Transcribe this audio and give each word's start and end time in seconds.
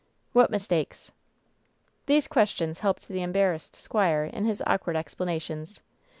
"What 0.33 0.49
mistakes?" 0.49 1.11
These 2.07 2.27
questions 2.27 2.79
helped 2.79 3.07
the 3.07 3.21
embarrassed 3.21 3.75
squire 3.75 4.23
in 4.25 4.45
his 4.45 4.63
awkward 4.65 4.95
explanations. 4.95 5.79